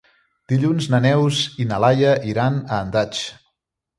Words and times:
Dilluns 0.51 0.85
na 0.93 0.99
Neus 1.03 1.41
i 1.65 1.69
na 1.73 1.79
Laia 1.85 2.15
iran 2.31 2.57
a 2.63 2.83
Andratx. 2.87 3.21